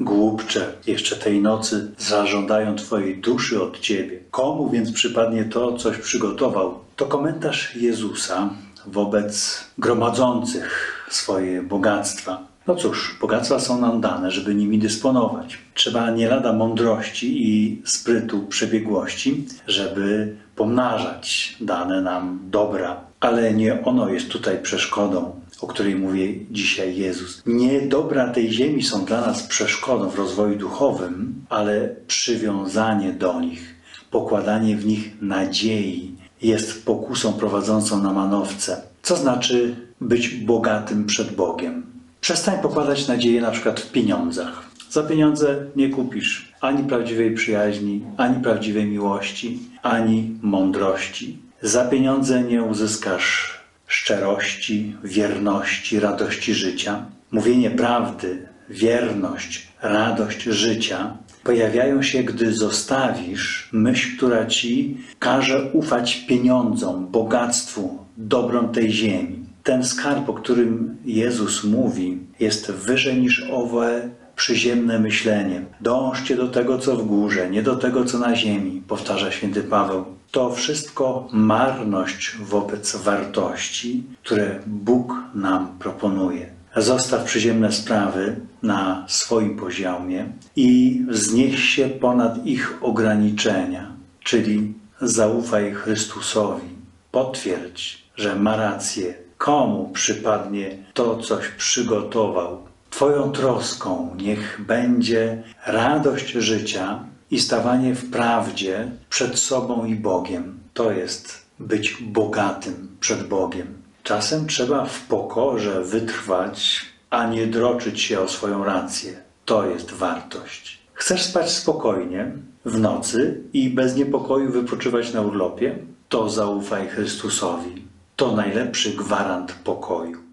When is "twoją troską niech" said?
102.90-104.60